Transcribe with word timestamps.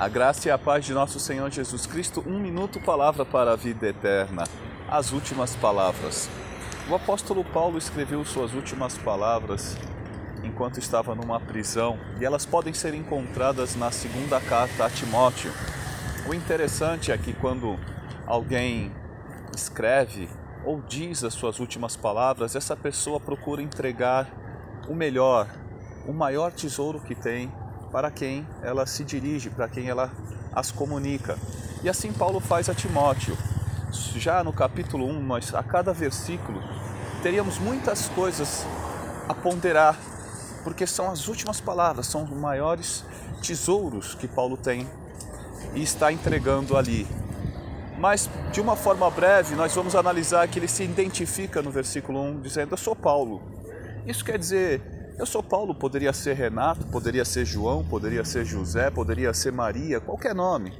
A 0.00 0.08
graça 0.08 0.48
e 0.48 0.50
a 0.50 0.56
paz 0.56 0.86
de 0.86 0.94
nosso 0.94 1.20
Senhor 1.20 1.50
Jesus 1.50 1.84
Cristo, 1.84 2.24
um 2.26 2.40
minuto, 2.40 2.80
palavra 2.80 3.22
para 3.22 3.52
a 3.52 3.54
vida 3.54 3.86
eterna. 3.86 4.44
As 4.88 5.12
últimas 5.12 5.54
palavras. 5.54 6.26
O 6.88 6.94
apóstolo 6.94 7.44
Paulo 7.44 7.76
escreveu 7.76 8.24
suas 8.24 8.54
últimas 8.54 8.96
palavras 8.96 9.76
enquanto 10.42 10.78
estava 10.78 11.14
numa 11.14 11.38
prisão 11.38 11.98
e 12.18 12.24
elas 12.24 12.46
podem 12.46 12.72
ser 12.72 12.94
encontradas 12.94 13.76
na 13.76 13.90
segunda 13.90 14.40
carta 14.40 14.86
a 14.86 14.88
Timóteo. 14.88 15.52
O 16.26 16.32
interessante 16.32 17.12
é 17.12 17.18
que 17.18 17.34
quando 17.34 17.78
alguém 18.26 18.90
escreve 19.54 20.30
ou 20.64 20.80
diz 20.80 21.22
as 21.24 21.34
suas 21.34 21.60
últimas 21.60 21.94
palavras, 21.94 22.56
essa 22.56 22.74
pessoa 22.74 23.20
procura 23.20 23.60
entregar 23.60 24.30
o 24.88 24.94
melhor, 24.94 25.46
o 26.08 26.12
maior 26.14 26.52
tesouro 26.52 27.00
que 27.00 27.14
tem 27.14 27.52
para 27.92 28.10
quem 28.10 28.46
ela 28.62 28.86
se 28.86 29.04
dirige, 29.04 29.50
para 29.50 29.68
quem 29.68 29.88
ela 29.88 30.10
as 30.52 30.70
comunica. 30.70 31.38
E 31.82 31.88
assim 31.88 32.12
Paulo 32.12 32.40
faz 32.40 32.68
a 32.68 32.74
Timóteo. 32.74 33.36
Já 34.16 34.44
no 34.44 34.52
capítulo 34.52 35.06
1, 35.06 35.22
nós 35.22 35.54
a 35.54 35.62
cada 35.62 35.92
versículo 35.92 36.62
teríamos 37.22 37.58
muitas 37.58 38.08
coisas 38.08 38.64
a 39.28 39.34
ponderar, 39.34 39.96
porque 40.62 40.86
são 40.86 41.10
as 41.10 41.28
últimas 41.28 41.60
palavras, 41.60 42.06
são 42.06 42.24
os 42.24 42.30
maiores 42.30 43.04
tesouros 43.42 44.14
que 44.14 44.28
Paulo 44.28 44.56
tem 44.56 44.86
e 45.74 45.82
está 45.82 46.12
entregando 46.12 46.76
ali. 46.76 47.06
Mas 47.98 48.30
de 48.52 48.60
uma 48.60 48.76
forma 48.76 49.10
breve, 49.10 49.54
nós 49.54 49.74
vamos 49.74 49.94
analisar 49.94 50.46
que 50.48 50.58
ele 50.58 50.68
se 50.68 50.82
identifica 50.82 51.60
no 51.60 51.70
versículo 51.70 52.22
1 52.22 52.40
dizendo: 52.40 52.72
Eu 52.72 52.78
sou 52.78 52.96
Paulo. 52.96 53.42
Isso 54.06 54.24
quer 54.24 54.38
dizer 54.38 54.99
eu 55.20 55.26
sou 55.26 55.42
Paulo, 55.42 55.74
poderia 55.74 56.14
ser 56.14 56.34
Renato, 56.34 56.86
poderia 56.86 57.26
ser 57.26 57.44
João, 57.44 57.84
poderia 57.84 58.24
ser 58.24 58.42
José, 58.42 58.90
poderia 58.90 59.34
ser 59.34 59.52
Maria, 59.52 60.00
qualquer 60.00 60.34
nome. 60.34 60.72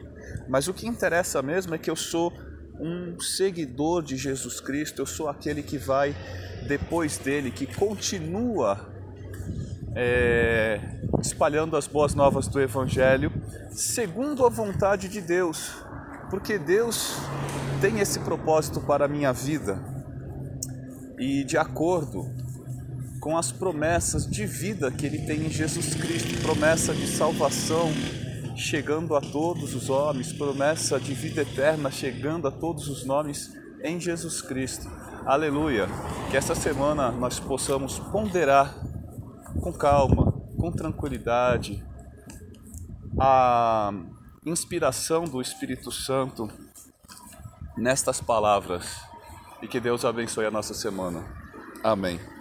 Mas 0.49 0.67
o 0.67 0.73
que 0.73 0.87
interessa 0.87 1.43
mesmo 1.43 1.75
é 1.75 1.79
que 1.79 1.91
eu 1.91 1.97
sou 1.97 2.33
um 2.81 3.21
seguidor 3.21 4.03
de 4.03 4.17
Jesus 4.17 4.59
Cristo, 4.59 5.03
eu 5.03 5.07
sou 5.07 5.29
aquele 5.29 5.63
que 5.63 5.77
vai 5.77 6.17
depois 6.67 7.19
dele, 7.19 7.51
que 7.51 7.67
continua 7.67 8.89
é, 9.95 10.81
espalhando 11.21 11.77
as 11.77 11.87
boas 11.87 12.15
novas 12.15 12.49
do 12.49 12.59
Evangelho, 12.59 13.31
segundo 13.71 14.47
a 14.47 14.49
vontade 14.49 15.11
de 15.11 15.21
Deus, 15.21 15.71
porque 16.31 16.59
Deus 16.59 17.15
tem 17.83 18.01
esse 18.01 18.19
propósito 18.21 18.81
para 18.81 19.05
a 19.05 19.09
minha 19.09 19.35
vida 19.35 19.79
e 21.19 21.45
de 21.45 21.59
acordo 21.59 22.41
com 23.21 23.37
as 23.37 23.53
promessas 23.53 24.27
de 24.27 24.47
vida 24.47 24.91
que 24.91 25.05
ele 25.05 25.19
tem 25.27 25.47
em 25.47 25.51
Jesus 25.51 25.95
Cristo, 25.95 26.43
promessa 26.43 26.95
de 26.95 27.07
salvação 27.07 27.93
chegando 28.57 29.15
a 29.15 29.21
todos 29.21 29.75
os 29.75 29.89
homens, 29.89 30.33
promessa 30.33 30.99
de 30.99 31.15
vida 31.15 31.43
eterna 31.43 31.91
chegando 31.91 32.49
a 32.49 32.51
todos 32.51 32.89
os 32.89 33.05
nomes 33.05 33.51
em 33.83 34.01
Jesus 34.01 34.41
Cristo. 34.43 34.91
Aleluia! 35.25 35.87
Que 36.31 36.37
essa 36.37 36.55
semana 36.55 37.11
nós 37.11 37.41
possamos 37.41 37.99
ponderar 37.99 38.75
com 39.63 39.73
calma, 39.73 40.33
com 40.59 40.71
tranquilidade, 40.71 41.85
a 43.19 43.93
inspiração 44.45 45.25
do 45.25 45.41
Espírito 45.41 45.91
Santo 45.91 46.49
nestas 47.77 48.21
palavras 48.21 49.01
e 49.63 49.69
que 49.69 49.81
Deus 49.81 50.05
abençoe 50.05 50.47
a 50.47 50.51
nossa 50.51 50.75
semana. 50.75 51.25
Amém. 51.83 52.21